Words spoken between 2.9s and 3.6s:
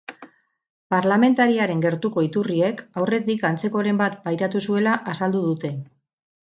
aurretik